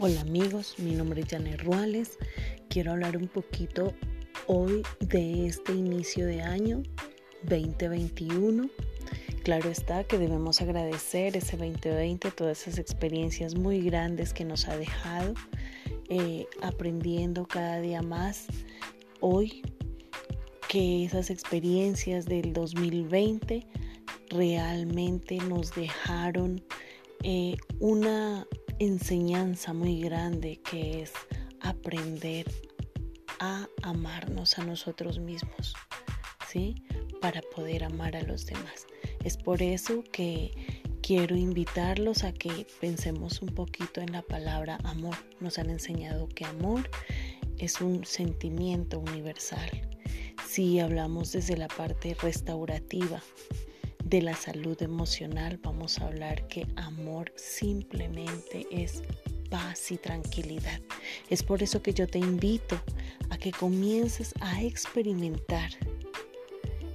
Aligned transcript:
Hola 0.00 0.20
amigos, 0.20 0.76
mi 0.78 0.92
nombre 0.92 1.22
es 1.22 1.26
Janet 1.28 1.60
Ruales. 1.60 2.18
Quiero 2.68 2.92
hablar 2.92 3.16
un 3.16 3.26
poquito 3.26 3.94
hoy 4.46 4.82
de 5.00 5.46
este 5.46 5.72
inicio 5.72 6.24
de 6.24 6.40
año 6.40 6.84
2021. 7.42 8.70
Claro 9.42 9.68
está 9.68 10.04
que 10.04 10.16
debemos 10.16 10.62
agradecer 10.62 11.36
ese 11.36 11.56
2020, 11.56 12.30
todas 12.30 12.62
esas 12.62 12.78
experiencias 12.78 13.56
muy 13.56 13.80
grandes 13.80 14.32
que 14.32 14.44
nos 14.44 14.68
ha 14.68 14.76
dejado, 14.76 15.34
eh, 16.08 16.46
aprendiendo 16.62 17.44
cada 17.48 17.80
día 17.80 18.00
más 18.00 18.46
hoy 19.18 19.62
que 20.68 21.06
esas 21.06 21.28
experiencias 21.28 22.24
del 22.24 22.52
2020 22.52 23.66
realmente 24.30 25.38
nos 25.38 25.74
dejaron 25.74 26.62
eh, 27.24 27.56
una 27.80 28.46
enseñanza 28.78 29.72
muy 29.72 30.00
grande 30.00 30.60
que 30.62 31.02
es 31.02 31.12
aprender 31.60 32.46
a 33.40 33.68
amarnos 33.82 34.58
a 34.58 34.64
nosotros 34.64 35.18
mismos, 35.18 35.74
¿sí? 36.48 36.74
Para 37.20 37.40
poder 37.54 37.84
amar 37.84 38.16
a 38.16 38.22
los 38.22 38.46
demás. 38.46 38.86
Es 39.24 39.36
por 39.36 39.62
eso 39.62 40.04
que 40.12 40.52
quiero 41.02 41.36
invitarlos 41.36 42.24
a 42.24 42.32
que 42.32 42.66
pensemos 42.80 43.42
un 43.42 43.48
poquito 43.48 44.00
en 44.00 44.12
la 44.12 44.22
palabra 44.22 44.78
amor. 44.84 45.16
Nos 45.40 45.58
han 45.58 45.70
enseñado 45.70 46.28
que 46.28 46.44
amor 46.44 46.88
es 47.58 47.80
un 47.80 48.04
sentimiento 48.04 49.00
universal. 49.00 49.88
Si 50.46 50.80
hablamos 50.80 51.32
desde 51.32 51.56
la 51.56 51.68
parte 51.68 52.14
restaurativa, 52.14 53.22
de 54.08 54.22
la 54.22 54.34
salud 54.34 54.80
emocional 54.82 55.58
vamos 55.62 55.98
a 55.98 56.06
hablar 56.06 56.48
que 56.48 56.66
amor 56.76 57.30
simplemente 57.36 58.66
es 58.70 59.02
paz 59.50 59.90
y 59.90 59.98
tranquilidad. 59.98 60.80
Es 61.28 61.42
por 61.42 61.62
eso 61.62 61.82
que 61.82 61.92
yo 61.92 62.06
te 62.06 62.18
invito 62.18 62.80
a 63.28 63.36
que 63.36 63.52
comiences 63.52 64.32
a 64.40 64.62
experimentar 64.62 65.70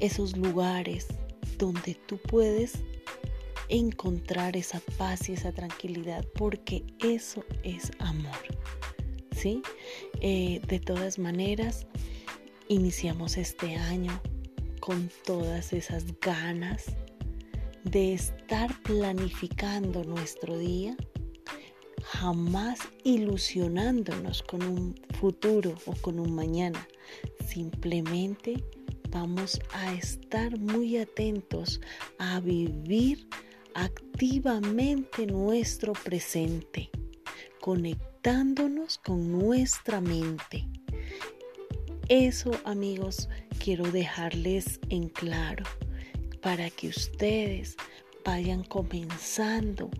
esos 0.00 0.36
lugares 0.36 1.06
donde 1.58 1.94
tú 2.06 2.18
puedes 2.18 2.82
encontrar 3.68 4.56
esa 4.56 4.80
paz 4.98 5.28
y 5.28 5.34
esa 5.34 5.52
tranquilidad, 5.52 6.24
porque 6.34 6.84
eso 6.98 7.44
es 7.62 7.90
amor. 7.98 8.36
¿Sí? 9.32 9.62
Eh, 10.20 10.60
de 10.66 10.80
todas 10.80 11.18
maneras, 11.18 11.86
iniciamos 12.68 13.36
este 13.36 13.76
año 13.76 14.20
con 14.80 15.10
todas 15.24 15.72
esas 15.72 16.04
ganas 16.20 16.96
de 17.90 18.14
estar 18.14 18.82
planificando 18.82 20.02
nuestro 20.02 20.58
día, 20.58 20.96
jamás 22.02 22.80
ilusionándonos 23.04 24.42
con 24.42 24.62
un 24.62 24.94
futuro 25.20 25.74
o 25.86 25.92
con 25.94 26.18
un 26.18 26.34
mañana. 26.34 26.86
Simplemente 27.46 28.64
vamos 29.10 29.60
a 29.72 29.94
estar 29.94 30.58
muy 30.58 30.96
atentos 30.96 31.80
a 32.18 32.40
vivir 32.40 33.28
activamente 33.74 35.26
nuestro 35.26 35.92
presente, 35.92 36.90
conectándonos 37.60 38.98
con 38.98 39.30
nuestra 39.30 40.00
mente. 40.00 40.66
Eso, 42.08 42.50
amigos, 42.64 43.28
quiero 43.60 43.84
dejarles 43.92 44.80
en 44.88 45.08
claro 45.08 45.64
para 46.40 46.70
que 46.70 46.88
ustedes 46.88 47.76
vayan 48.24 48.64
comenzando 48.64 49.90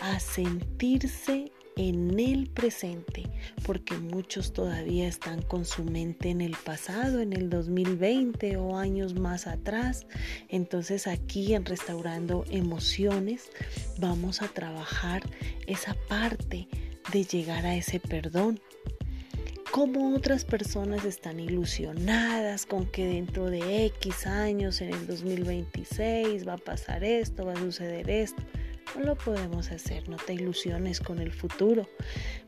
a 0.00 0.18
sentirse 0.20 1.52
en 1.76 2.18
el 2.20 2.48
presente, 2.48 3.24
porque 3.64 3.94
muchos 3.96 4.52
todavía 4.52 5.08
están 5.08 5.40
con 5.40 5.64
su 5.64 5.84
mente 5.84 6.28
en 6.28 6.40
el 6.40 6.54
pasado, 6.56 7.20
en 7.20 7.32
el 7.32 7.48
2020 7.48 8.56
o 8.58 8.76
años 8.76 9.14
más 9.14 9.46
atrás. 9.46 10.06
Entonces 10.48 11.06
aquí 11.06 11.54
en 11.54 11.64
Restaurando 11.64 12.44
Emociones 12.50 13.50
vamos 13.98 14.42
a 14.42 14.48
trabajar 14.48 15.22
esa 15.66 15.94
parte 16.08 16.68
de 17.12 17.24
llegar 17.24 17.64
a 17.64 17.74
ese 17.74 17.98
perdón, 17.98 18.60
cómo 19.70 20.14
otras 20.14 20.44
personas 20.44 21.04
están 21.04 21.38
ilusionadas 21.38 22.66
con 22.66 22.86
que 22.86 23.06
dentro 23.06 23.46
de 23.46 23.86
X 23.86 24.26
años, 24.26 24.80
en 24.80 24.92
el 24.92 25.06
2026, 25.06 26.46
va 26.46 26.54
a 26.54 26.58
pasar 26.58 27.04
esto, 27.04 27.46
va 27.46 27.52
a 27.52 27.56
suceder 27.56 28.10
esto. 28.10 28.42
No 28.96 29.04
lo 29.04 29.16
podemos 29.16 29.70
hacer, 29.70 30.08
no 30.08 30.16
te 30.16 30.34
ilusiones 30.34 31.00
con 31.00 31.20
el 31.20 31.32
futuro. 31.32 31.88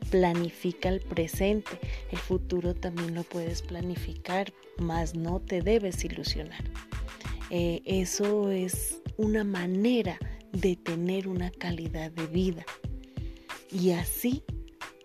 Planifica 0.09 0.89
el 0.89 0.99
presente. 0.99 1.79
El 2.11 2.17
futuro 2.17 2.73
también 2.73 3.15
lo 3.15 3.23
puedes 3.23 3.61
planificar, 3.61 4.53
mas 4.77 5.15
no 5.15 5.39
te 5.39 5.61
debes 5.61 6.03
ilusionar. 6.03 6.63
Eh, 7.49 7.81
eso 7.85 8.51
es 8.51 9.01
una 9.15 9.43
manera 9.43 10.19
de 10.51 10.75
tener 10.75 11.27
una 11.27 11.51
calidad 11.51 12.11
de 12.11 12.27
vida. 12.27 12.65
Y 13.71 13.91
así 13.91 14.43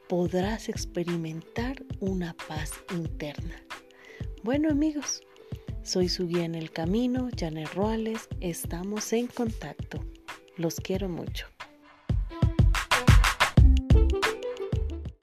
podrás 0.09 0.69
experimentar 0.69 1.85
una 2.01 2.35
paz 2.49 2.73
interna. 2.93 3.63
Bueno 4.43 4.71
amigos, 4.71 5.23
soy 5.83 6.09
su 6.09 6.27
guía 6.27 6.45
en 6.45 6.55
el 6.55 6.71
camino, 6.71 7.29
Janet 7.39 7.73
Roales, 7.75 8.29
estamos 8.41 9.13
en 9.13 9.27
contacto. 9.27 10.05
Los 10.57 10.77
quiero 10.77 11.09
mucho. 11.09 11.47